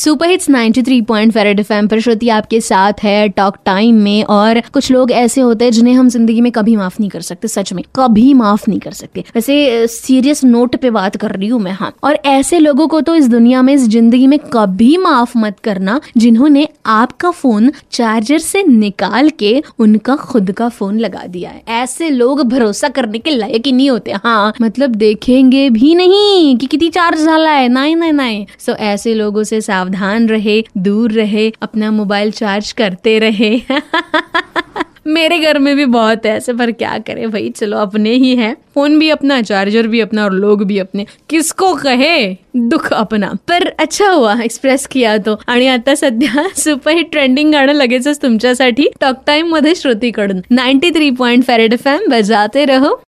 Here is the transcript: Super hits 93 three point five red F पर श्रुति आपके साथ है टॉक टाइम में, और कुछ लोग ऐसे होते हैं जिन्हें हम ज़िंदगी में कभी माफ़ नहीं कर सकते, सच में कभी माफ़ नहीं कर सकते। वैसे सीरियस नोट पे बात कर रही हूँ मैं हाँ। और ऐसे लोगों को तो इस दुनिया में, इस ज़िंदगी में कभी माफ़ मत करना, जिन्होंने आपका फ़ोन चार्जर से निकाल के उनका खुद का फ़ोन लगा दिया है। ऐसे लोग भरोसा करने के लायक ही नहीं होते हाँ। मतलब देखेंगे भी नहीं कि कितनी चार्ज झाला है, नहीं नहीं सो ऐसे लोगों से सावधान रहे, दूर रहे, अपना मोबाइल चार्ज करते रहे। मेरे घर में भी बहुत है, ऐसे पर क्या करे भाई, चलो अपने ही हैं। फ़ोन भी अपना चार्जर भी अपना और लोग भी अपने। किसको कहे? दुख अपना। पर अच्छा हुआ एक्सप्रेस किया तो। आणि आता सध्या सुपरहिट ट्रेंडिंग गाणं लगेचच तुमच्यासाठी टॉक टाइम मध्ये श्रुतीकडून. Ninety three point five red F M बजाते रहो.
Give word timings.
Super 0.00 0.28
hits 0.28 0.48
93 0.50 0.84
three 0.84 1.00
point 1.02 1.32
five red 1.32 1.58
F 1.60 1.72
पर 1.86 2.00
श्रुति 2.00 2.28
आपके 2.28 2.60
साथ 2.60 3.02
है 3.02 3.28
टॉक 3.30 3.56
टाइम 3.64 3.94
में, 3.94 4.22
और 4.24 4.60
कुछ 4.72 4.90
लोग 4.90 5.10
ऐसे 5.12 5.40
होते 5.40 5.64
हैं 5.64 5.72
जिन्हें 5.72 5.94
हम 5.94 6.08
ज़िंदगी 6.08 6.40
में 6.40 6.50
कभी 6.52 6.76
माफ़ 6.76 6.96
नहीं 7.00 7.10
कर 7.10 7.20
सकते, 7.20 7.48
सच 7.48 7.72
में 7.72 7.82
कभी 7.96 8.32
माफ़ 8.34 8.64
नहीं 8.68 8.78
कर 8.80 8.92
सकते। 8.92 9.24
वैसे 9.34 9.86
सीरियस 9.86 10.42
नोट 10.44 10.76
पे 10.76 10.90
बात 10.90 11.16
कर 11.16 11.32
रही 11.32 11.48
हूँ 11.48 11.60
मैं 11.60 11.72
हाँ। 11.72 11.92
और 12.04 12.18
ऐसे 12.26 12.58
लोगों 12.58 12.86
को 12.88 13.00
तो 13.00 13.14
इस 13.14 13.28
दुनिया 13.28 13.62
में, 13.62 13.72
इस 13.74 13.88
ज़िंदगी 13.88 14.26
में 14.26 14.38
कभी 14.52 14.96
माफ़ 14.96 15.36
मत 15.38 15.58
करना, 15.64 16.00
जिन्होंने 16.16 16.66
आपका 16.88 17.30
फ़ोन 17.32 17.70
चार्जर 17.92 18.38
से 18.38 18.62
निकाल 18.62 19.30
के 19.38 19.52
उनका 19.78 20.16
खुद 20.16 20.52
का 20.52 20.68
फ़ोन 20.70 20.98
लगा 20.98 21.26
दिया 21.26 21.50
है। 21.50 21.62
ऐसे 21.74 22.10
लोग 22.10 22.42
भरोसा 22.48 22.88
करने 22.90 23.18
के 23.18 23.30
लायक 23.30 23.66
ही 23.66 23.72
नहीं 23.72 23.90
होते 23.90 24.12
हाँ। 24.14 24.52
मतलब 24.62 24.94
देखेंगे 24.96 25.68
भी 25.70 25.94
नहीं 25.94 26.56
कि 26.56 26.66
कितनी 26.66 26.90
चार्ज 26.90 27.24
झाला 27.24 27.50
है, 27.50 27.68
नहीं 27.70 27.96
नहीं 27.96 28.44
सो 28.58 28.72
ऐसे 28.72 29.14
लोगों 29.14 29.44
से 29.44 29.60
सावधान 29.60 29.88
रहे, 30.26 30.64
दूर 30.76 31.12
रहे, 31.12 31.52
अपना 31.62 31.90
मोबाइल 31.90 32.30
चार्ज 32.30 32.72
करते 32.72 33.18
रहे। 33.18 33.62
मेरे 35.06 35.38
घर 35.38 35.58
में 35.58 35.76
भी 35.76 35.84
बहुत 35.84 36.26
है, 36.26 36.36
ऐसे 36.36 36.52
पर 36.52 36.70
क्या 36.70 36.98
करे 36.98 37.26
भाई, 37.26 37.50
चलो 37.50 37.76
अपने 37.76 38.10
ही 38.10 38.36
हैं। 38.36 38.56
फ़ोन 38.74 38.98
भी 38.98 39.10
अपना 39.10 39.42
चार्जर 39.42 39.86
भी 39.86 40.00
अपना 40.00 40.24
और 40.24 40.32
लोग 40.32 40.64
भी 40.64 40.78
अपने। 40.78 41.06
किसको 41.28 41.74
कहे? 41.74 42.36
दुख 42.56 42.92
अपना। 42.92 43.32
पर 43.48 43.68
अच्छा 43.68 44.08
हुआ 44.08 44.40
एक्सप्रेस 44.42 44.86
किया 44.86 45.18
तो। 45.18 45.40
आणि 45.48 45.66
आता 45.66 45.94
सध्या 45.94 46.48
सुपरहिट 46.56 47.10
ट्रेंडिंग 47.10 47.52
गाणं 47.52 47.72
लगेचच 47.72 48.22
तुमच्यासाठी 48.22 48.88
टॉक 49.00 49.16
टाइम 49.26 49.46
मध्ये 49.46 49.74
श्रुतीकडून. 49.74 50.40
Ninety 50.50 50.90
three 50.90 51.10
point 51.10 51.44
five red 51.44 51.72
F 51.72 51.88
M 51.88 52.10
बजाते 52.10 52.64
रहो. 52.64 53.00